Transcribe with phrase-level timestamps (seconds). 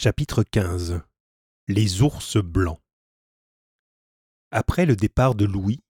[0.00, 1.00] Chapitre XV
[1.66, 2.78] Les ours blancs
[4.52, 5.80] Après le départ de Louis,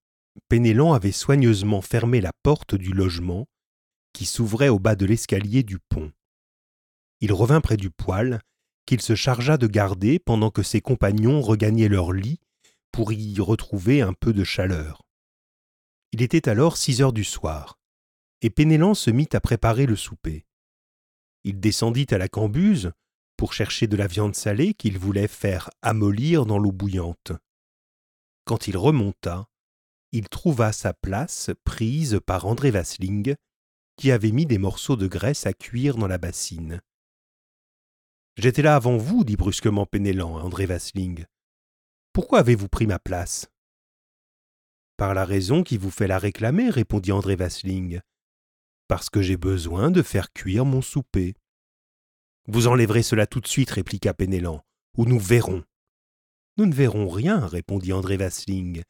[0.49, 3.47] Pénélan avait soigneusement fermé la porte du logement
[4.15, 6.11] qui s'ouvrait au bas de l'escalier du pont.
[7.21, 8.41] Il revint près du poêle,
[8.87, 12.41] qu'il se chargea de garder pendant que ses compagnons regagnaient leur lit
[12.93, 15.03] pour y retrouver un peu de chaleur.
[16.13, 17.79] Il était alors six heures du soir,
[18.41, 20.47] et Pénélan se mit à préparer le souper.
[21.45, 22.93] Il descendit à la cambuse,
[23.39, 27.33] pour chercher de la viande salée qu'il voulait faire amollir dans l'eau bouillante.
[28.45, 29.49] Quand il remonta,
[30.13, 33.37] il trouva sa place prise par André Vasling,
[33.97, 36.81] qui avait mis des morceaux de graisse à cuire dans la bassine.
[38.37, 41.25] J'étais là avant vous, dit brusquement Pénélan à André Vasling.
[42.13, 43.49] Pourquoi avez-vous pris ma place
[44.97, 48.01] Par la raison qui vous fait la réclamer, répondit André Vasling.
[48.89, 51.35] Parce que j'ai besoin de faire cuire mon souper.
[52.49, 54.65] Vous enlèverez cela tout de suite, répliqua Pénélan,
[54.97, 55.63] ou nous verrons.
[56.57, 58.83] Nous ne verrons rien, répondit André Vasling,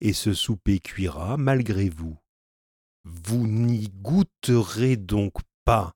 [0.00, 2.16] et ce souper cuira malgré vous.
[3.04, 5.34] Vous n'y goûterez donc
[5.66, 5.92] pas,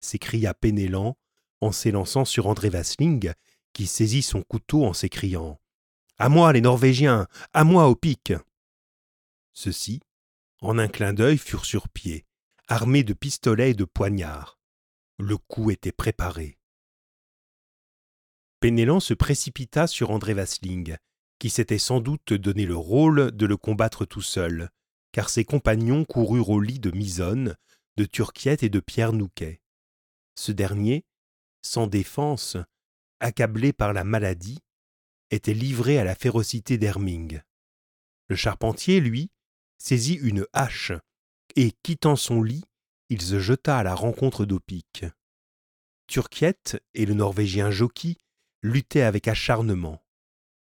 [0.00, 1.16] s'écria Pénélan
[1.60, 3.32] en s'élançant sur André Vasling,
[3.72, 5.60] qui saisit son couteau en s'écriant
[6.18, 8.32] À moi, les Norvégiens À moi au pic
[9.52, 10.00] Ceux-ci,
[10.60, 12.24] en un clin d'œil, furent sur pied,
[12.68, 14.61] armés de pistolets et de poignards.
[15.24, 16.58] Le coup était préparé.
[18.58, 20.96] Pénélan se précipita sur André Vasling,
[21.38, 24.68] qui s'était sans doute donné le rôle de le combattre tout seul,
[25.12, 27.54] car ses compagnons coururent au lit de Misonne,
[27.96, 29.60] de Turquiette et de Pierre Nouquet.
[30.34, 31.04] Ce dernier,
[31.62, 32.56] sans défense,
[33.20, 34.58] accablé par la maladie,
[35.30, 37.40] était livré à la férocité d'Herming.
[38.26, 39.30] Le charpentier, lui,
[39.78, 40.90] saisit une hache,
[41.54, 42.64] et, quittant son lit,
[43.12, 45.04] il se jeta à la rencontre d'Opic.
[46.06, 48.16] Turquiette et le Norvégien Jockey
[48.62, 50.02] luttaient avec acharnement.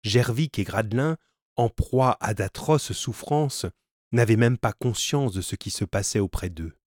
[0.04, 1.16] Gervik et Gradelin,
[1.56, 3.66] en proie à d'atroces souffrances,
[4.12, 6.78] n'avaient même pas conscience de ce qui se passait auprès d'eux.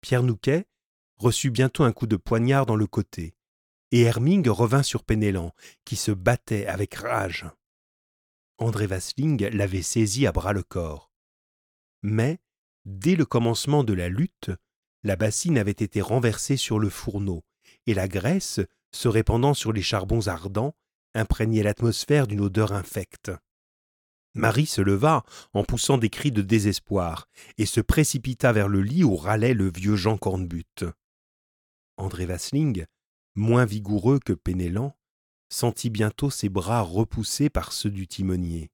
[0.00, 0.68] Pierre Nouquet
[1.16, 3.34] reçut bientôt un coup de poignard dans le côté,
[3.90, 5.52] et Herming revint sur Pénélan,
[5.84, 7.46] qui se battait avec rage.
[8.58, 11.10] André Vasling l'avait saisi à bras le corps.
[12.02, 12.38] Mais
[12.86, 14.52] Dès le commencement de la lutte,
[15.02, 17.42] la bassine avait été renversée sur le fourneau,
[17.86, 18.60] et la graisse,
[18.92, 20.76] se répandant sur les charbons ardents,
[21.12, 23.32] imprégnait l'atmosphère d'une odeur infecte.
[24.34, 27.26] Marie se leva en poussant des cris de désespoir
[27.58, 30.84] et se précipita vers le lit où râlait le vieux Jean Cornbutte.
[31.96, 32.84] André Vasling,
[33.34, 34.96] moins vigoureux que Pénélan,
[35.48, 38.70] sentit bientôt ses bras repoussés par ceux du timonier.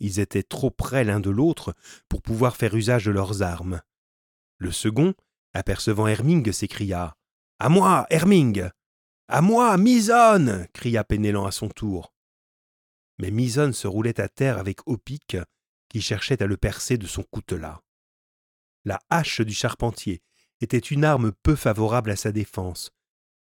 [0.00, 1.74] Ils étaient trop près l'un de l'autre
[2.08, 3.80] pour pouvoir faire usage de leurs armes.
[4.56, 5.14] Le second,
[5.52, 7.16] apercevant Herming, s'écria
[7.58, 8.68] À moi, Herming
[9.28, 12.14] À moi, Misonne cria Pénélan à son tour.
[13.18, 15.36] Mais Misonne se roulait à terre avec Opic,
[15.90, 17.80] qui cherchait à le percer de son coutelas.
[18.84, 20.22] La hache du charpentier
[20.62, 22.90] était une arme peu favorable à sa défense,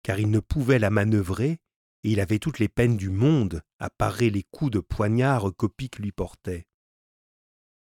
[0.03, 1.59] car il ne pouvait la manœuvrer
[2.05, 5.99] et il avait toutes les peines du monde à parer les coups de poignard qu'Opic
[5.99, 6.67] lui portait.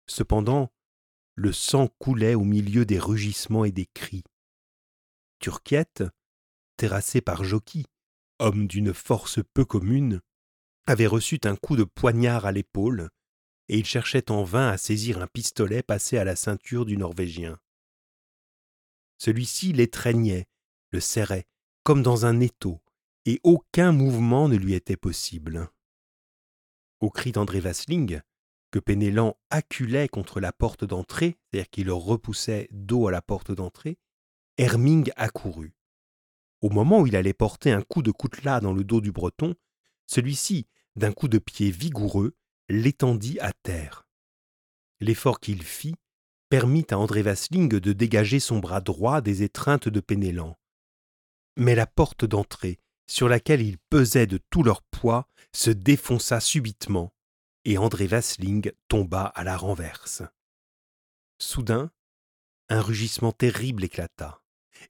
[0.06, 0.72] Cependant,
[1.34, 4.25] le sang coulait au milieu des rugissements et des cris.
[5.41, 6.04] Turquiette,
[6.77, 7.84] terrassé par Jockey,
[8.38, 10.21] homme d'une force peu commune,
[10.87, 13.10] avait reçu un coup de poignard à l'épaule,
[13.69, 17.59] et il cherchait en vain à saisir un pistolet passé à la ceinture du Norvégien.
[19.19, 20.47] Celui-ci l'étreignait,
[20.91, 21.47] le serrait,
[21.83, 22.83] comme dans un étau,
[23.25, 25.71] et aucun mouvement ne lui était possible.
[27.04, 28.22] Au cri d'André Vasling,
[28.70, 33.53] que Pénélan acculait contre la porte d'entrée, c'est-à-dire qu'il le repoussait dos à la porte
[33.53, 33.98] d'entrée,
[34.56, 35.75] Herming accourut.
[36.62, 39.54] Au moment où il allait porter un coup de coutelas dans le dos du Breton,
[40.06, 40.66] celui-ci,
[40.97, 42.38] d'un coup de pied vigoureux,
[42.70, 44.09] l'étendit à terre.
[44.98, 45.97] L'effort qu'il fit
[46.48, 50.56] permit à André Vasling de dégager son bras droit des étreintes de Pénélan.
[51.59, 57.15] Mais la porte d'entrée, sur laquelle ils pesaient de tout leur poids, se défonça subitement,
[57.65, 60.22] et André Vasling tomba à la renverse.
[61.39, 61.91] Soudain,
[62.68, 64.41] un rugissement terrible éclata,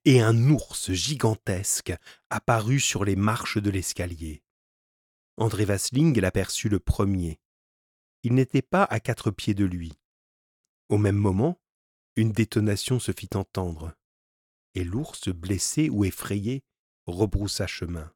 [0.05, 1.94] et un ours gigantesque
[2.31, 4.43] apparut sur les marches de l'escalier.
[5.37, 7.40] André Vasling l'aperçut le premier.
[8.22, 9.93] Il n'était pas à quatre pieds de lui.
[10.88, 11.61] Au même moment,
[12.16, 13.94] une détonation se fit entendre,
[14.75, 16.62] et l'ours, blessé ou effrayé,
[17.06, 18.12] rebroussa chemin.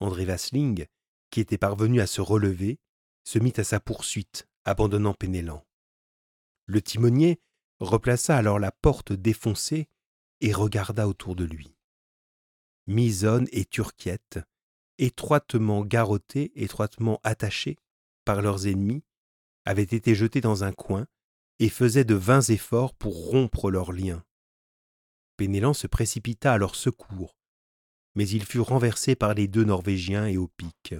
[0.00, 0.86] André Vasling,
[1.30, 2.78] qui était parvenu à se relever,
[3.24, 5.64] se mit à sa poursuite, abandonnant Pénélan.
[6.66, 7.40] Le timonier
[7.80, 9.88] replaça alors la porte défoncée
[10.40, 11.76] et regarda autour de lui.
[12.86, 14.40] Misonne et Turquiette,
[14.98, 17.76] étroitement garrottés, étroitement attachés
[18.24, 19.04] par leurs ennemis,
[19.64, 21.06] avaient été jetés dans un coin
[21.58, 24.24] et faisaient de vains efforts pour rompre leurs liens.
[25.36, 27.39] Pénélan se précipita à leur secours,
[28.14, 30.94] mais il fut renversé par les deux Norvégiens et au pic.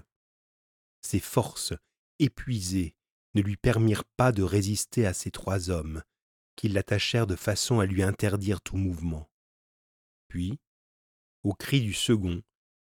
[1.02, 1.74] Ses forces,
[2.18, 2.94] épuisées,
[3.34, 6.02] ne lui permirent pas de résister à ces trois hommes,
[6.56, 9.30] qui l'attachèrent de façon à lui interdire tout mouvement.
[10.28, 10.58] Puis,
[11.42, 12.42] au cri du second,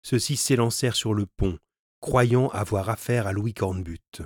[0.03, 1.59] ceux-ci s'élancèrent sur le pont,
[2.00, 4.23] croyant avoir affaire à Louis Cornbutte.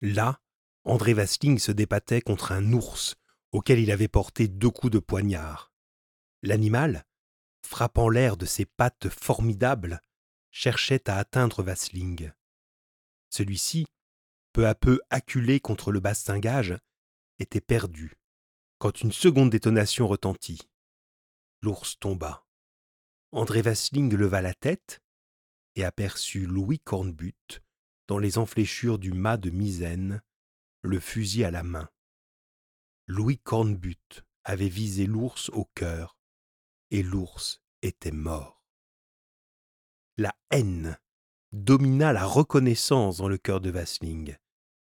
[0.00, 0.40] Là,
[0.84, 3.16] André Vasling se débattait contre un ours
[3.52, 5.72] auquel il avait porté deux coups de poignard.
[6.42, 7.04] L'animal,
[7.66, 10.00] frappant l'air de ses pattes formidables,
[10.50, 12.30] cherchait à atteindre Vasling.
[13.30, 13.86] Celui-ci,
[14.52, 16.76] peu à peu acculé contre le bastingage,
[17.38, 18.18] était perdu,
[18.78, 20.68] quand une seconde détonation retentit.
[21.62, 22.46] L'ours tomba.
[23.32, 25.00] André Vasling leva la tête
[25.74, 27.62] et aperçut Louis Cornbutte
[28.08, 30.22] dans les enfléchures du mât de misaine,
[30.82, 31.88] le fusil à la main.
[33.06, 36.18] Louis Cornbutte avait visé l'ours au cœur,
[36.92, 38.62] et l'ours était mort.
[40.18, 40.98] La haine
[41.50, 44.36] domina la reconnaissance dans le cœur de Vasling,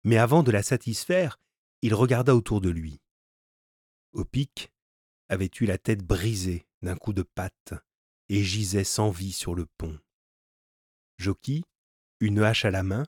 [0.03, 1.39] mais avant de la satisfaire,
[1.81, 3.01] il regarda autour de lui.
[4.13, 4.71] Opic
[5.27, 7.73] avait eu la tête brisée d'un coup de patte
[8.29, 9.99] et gisait sans vie sur le pont.
[11.17, 11.63] Jockey,
[12.19, 13.05] une hache à la main,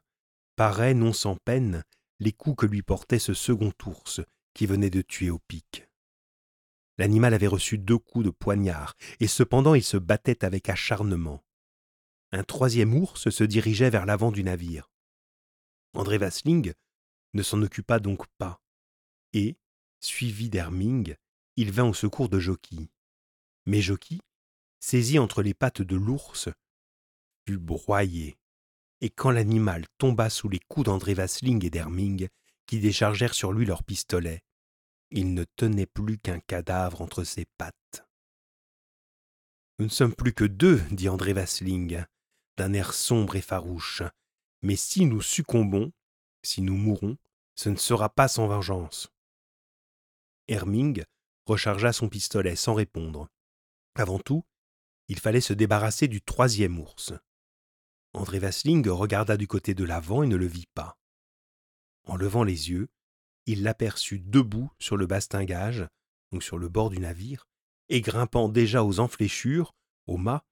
[0.55, 1.83] parait non sans peine
[2.19, 4.19] les coups que lui portait ce second ours
[4.55, 5.88] qui venait de tuer au pic.
[6.99, 11.41] L'animal avait reçu deux coups de poignard, et cependant il se battait avec acharnement.
[12.33, 14.91] Un troisième ours se dirigeait vers l'avant du navire.
[15.93, 16.73] André Vasling
[17.33, 18.61] ne s'en occupa donc pas,
[19.31, 19.57] et,
[20.01, 21.15] suivi d'Herming,
[21.55, 22.89] il vint au secours de Jockey.
[23.65, 24.17] Mais Jockey,
[24.81, 26.49] saisi entre les pattes de l'ours,
[27.47, 28.37] fut broyé,
[28.99, 32.27] et quand l'animal tomba sous les coups d'André Vasling et d'Herming,
[32.65, 34.43] qui déchargèrent sur lui leurs pistolets,
[35.11, 38.05] il ne tenait plus qu'un cadavre entre ses pattes.
[39.79, 42.03] Nous ne sommes plus que deux, dit André Vasling,
[42.57, 44.03] d'un air sombre et farouche,
[44.61, 45.91] mais si nous succombons,
[46.43, 47.17] si nous mourons,
[47.55, 49.09] ce ne sera pas sans vengeance.
[50.47, 51.03] Herming
[51.45, 53.29] rechargea son pistolet sans répondre.
[53.95, 54.45] Avant tout,
[55.07, 57.13] il fallait se débarrasser du troisième ours.
[58.13, 60.97] André Vasling regarda du côté de l'avant et ne le vit pas.
[62.05, 62.89] En levant les yeux,
[63.49, 65.87] il l'aperçut debout sur le bastingage,
[66.31, 67.47] donc sur le bord du navire,
[67.89, 69.73] et grimpant déjà aux enfléchures,
[70.05, 70.45] au mât,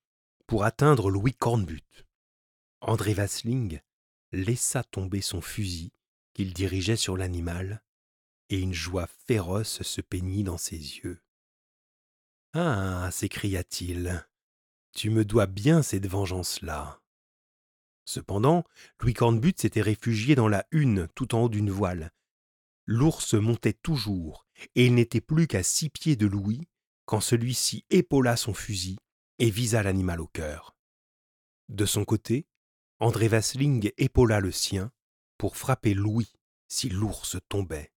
[0.48, 2.08] pour atteindre Louis Cornbutte.
[2.82, 3.82] André Vasling
[4.32, 5.92] laissa tomber son fusil
[6.34, 7.84] qu'il dirigeait sur l'animal,
[8.50, 11.22] et une joie féroce se peignit dans ses yeux.
[12.54, 14.28] Ah s'écria-t-il,
[14.96, 17.00] tu me dois bien cette vengeance-là.
[18.06, 18.64] Cependant,
[19.02, 22.12] Louis Cornbutte s'était réfugié dans la hune tout en haut d'une voile.
[22.88, 26.68] L'ours montait toujours, et il n'était plus qu'à six pieds de Louis
[27.06, 28.98] quand celui-ci épaula son fusil
[29.38, 30.76] et visa l'animal au cœur.
[31.70, 32.48] De son côté,
[33.00, 34.92] André Vasling épaula le sien
[35.38, 36.32] pour frapper Louis
[36.68, 37.92] si l'ours tombait.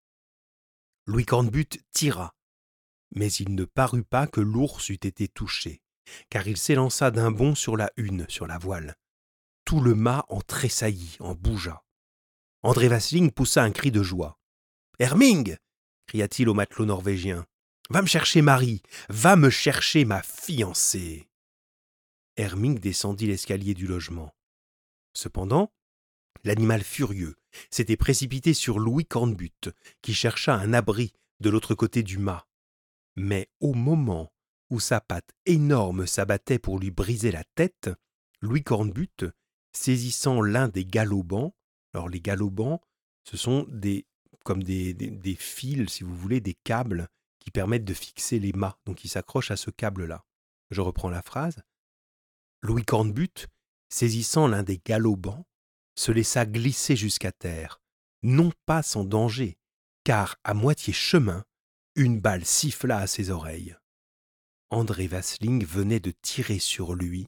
[1.07, 2.37] Louis Cornbutte tira,
[3.13, 5.81] mais il ne parut pas que l'ours eût été touché
[6.29, 8.97] car il s'élança d'un bond sur la hune, sur la voile.
[9.65, 11.85] Tout le mât en tressaillit, en bougea.
[12.63, 14.40] André Vasling poussa un cri de joie.
[15.01, 15.57] Herming
[16.07, 17.47] cria-t-il au matelot norvégien.
[17.89, 21.27] Va me chercher Marie, va me chercher ma fiancée.
[22.37, 24.31] Herming descendit l'escalier du logement.
[25.15, 25.73] Cependant,
[26.45, 27.35] l'animal furieux
[27.71, 29.71] s'était précipité sur Louis Cornbutte,
[30.03, 32.47] qui chercha un abri de l'autre côté du mât.
[33.17, 34.31] Mais au moment
[34.69, 37.89] où sa patte énorme s'abattait pour lui briser la tête,
[38.43, 39.25] Louis Cornbutte,
[39.73, 41.55] saisissant l'un des galopants,
[41.95, 42.83] alors les galopants,
[43.25, 44.07] ce sont des
[44.45, 49.05] comme des, fils, si vous voulez, des câbles qui permettent de fixer les mâts, donc
[49.05, 50.25] ils s'accrochent à ce câble-là.
[50.71, 51.63] Je reprends la phrase.
[52.63, 53.49] Louis Cornbutte,
[53.89, 55.47] saisissant l'un des galopants,
[55.97, 57.81] se laissa glisser jusqu'à terre,
[58.23, 59.59] non pas sans danger,
[60.05, 61.45] car à moitié chemin,
[61.95, 63.77] une balle siffla à ses oreilles.
[64.71, 67.27] André Vasling venait de tirer sur lui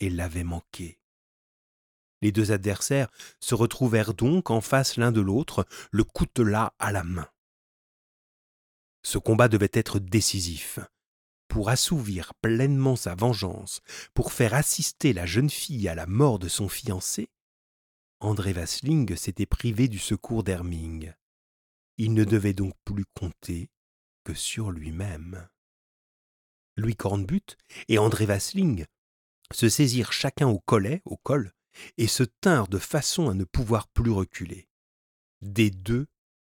[0.00, 0.97] et l'avait manqué.
[2.20, 3.08] Les deux adversaires
[3.40, 7.28] se retrouvèrent donc en face l'un de l'autre, le coutelas à la main.
[9.02, 10.80] Ce combat devait être décisif.
[11.46, 13.80] Pour assouvir pleinement sa vengeance,
[14.12, 17.30] pour faire assister la jeune fille à la mort de son fiancé,
[18.20, 21.12] André Vasling s'était privé du secours d'Herming.
[21.96, 23.70] Il ne devait donc plus compter
[24.24, 25.48] que sur lui-même.
[26.76, 27.56] Louis Cornbutte
[27.88, 28.84] et André Vasling
[29.52, 31.52] se saisirent chacun au collet, au col,
[31.96, 34.68] et se tinrent de façon à ne pouvoir plus reculer.
[35.40, 36.06] Des deux,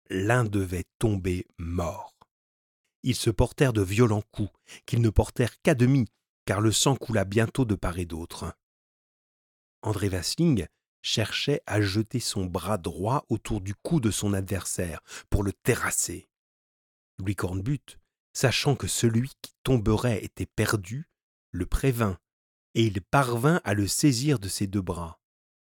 [0.09, 2.13] l'un devait tomber mort.
[3.03, 4.51] Ils se portèrent de violents coups,
[4.85, 6.05] qu'ils ne portèrent qu'à demi,
[6.45, 8.53] car le sang coula bientôt de part et d'autre.
[9.81, 10.67] André Vasling
[11.01, 16.27] cherchait à jeter son bras droit autour du cou de son adversaire pour le terrasser.
[17.19, 17.99] Louis Cornbutte,
[18.33, 21.07] sachant que celui qui tomberait était perdu,
[21.51, 22.17] le prévint,
[22.75, 25.19] et il parvint à le saisir de ses deux bras.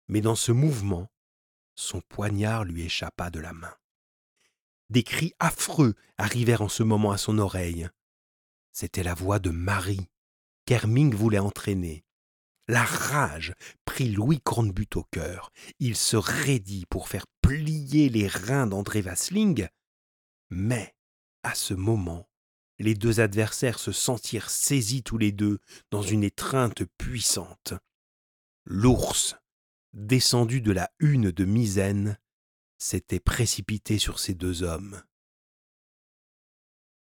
[0.08, 1.10] Mais dans ce mouvement,
[1.74, 3.74] son poignard lui échappa de la main.
[4.90, 7.88] Des cris affreux arrivèrent en ce moment à son oreille.
[8.72, 10.08] C'était la voix de Marie,
[10.66, 12.04] qu'Herming voulait entraîner.
[12.68, 13.54] La rage
[13.84, 15.50] prit Louis Cornbutte au cœur.
[15.80, 19.66] Il se raidit pour faire plier les reins d'André Vasling.
[20.50, 20.94] Mais,
[21.42, 22.29] à ce moment,
[22.82, 25.58] les deux adversaires se sentirent saisis tous les deux
[25.90, 27.74] dans une étreinte puissante.
[28.64, 29.36] L'ours,
[29.92, 32.18] descendu de la hune de Misaine,
[32.78, 35.02] s'était précipité sur ces deux hommes.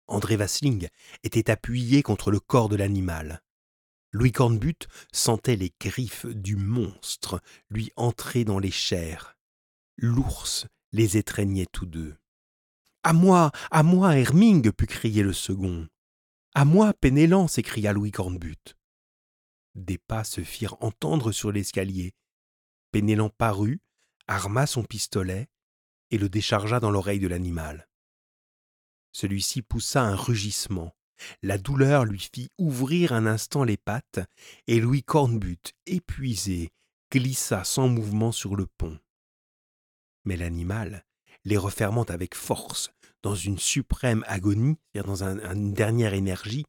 [0.08, 0.88] André Vasling
[1.22, 3.40] était appuyé contre le corps de l'animal.
[4.10, 9.36] Louis Cornbutte sentait les griffes du monstre lui entrer dans les chairs.
[9.96, 12.16] L'ours les étreignait tous deux.
[13.02, 15.88] À moi, à moi, Herming put crier le second.
[16.54, 18.76] À moi, Pénélan s'écria Louis Cornbutte.
[19.74, 22.12] Des pas se firent entendre sur l'escalier.
[22.92, 23.80] Pénélan parut,
[24.26, 25.48] arma son pistolet
[26.10, 27.88] et le déchargea dans l'oreille de l'animal.
[29.12, 30.94] Celui-ci poussa un rugissement.
[31.42, 34.20] La douleur lui fit ouvrir un instant les pattes,
[34.66, 36.70] et Louis Cornbutte, épuisé,
[37.10, 38.98] glissa sans mouvement sur le pont.
[40.24, 41.06] Mais l'animal,
[41.44, 42.90] les refermant avec force,
[43.22, 46.64] dans une suprême agonie, dans une dernière énergie,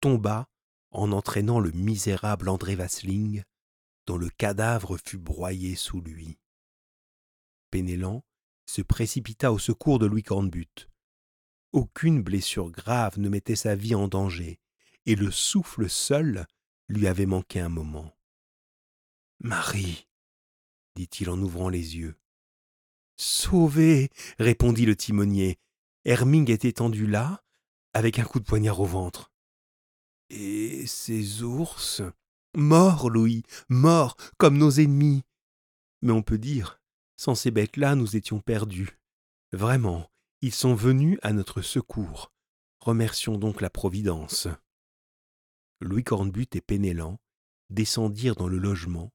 [0.00, 0.48] tomba
[0.90, 3.42] en entraînant le misérable André Vasling,
[4.06, 6.38] dont le cadavre fut broyé sous lui.
[7.70, 8.24] Pénélan
[8.66, 10.88] se précipita au secours de Louis Cornbutte.
[11.72, 14.60] Aucune blessure grave ne mettait sa vie en danger,
[15.06, 16.46] et le souffle seul
[16.88, 18.14] lui avait manqué un moment.
[19.40, 20.06] Marie,
[20.94, 22.16] dit-il en ouvrant les yeux.
[23.24, 24.10] Sauvé
[24.40, 25.60] répondit le timonier.
[26.04, 27.44] Herming est étendu là,
[27.94, 29.30] avec un coup de poignard au ventre.
[30.28, 32.02] Et ces ours?
[32.56, 35.22] Morts, Louis, morts, comme nos ennemis.
[36.02, 36.80] Mais on peut dire,
[37.16, 38.98] sans ces bêtes-là, nous étions perdus.
[39.52, 40.10] Vraiment,
[40.40, 42.32] ils sont venus à notre secours.
[42.80, 44.48] Remercions donc la Providence.
[45.80, 47.20] Louis Cornbutte et Pénélan
[47.70, 49.12] descendirent dans le logement,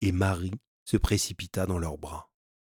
[0.00, 2.29] et Marie se précipita dans leurs bras.